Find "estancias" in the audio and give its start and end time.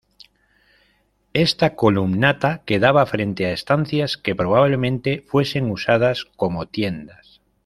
3.53-4.17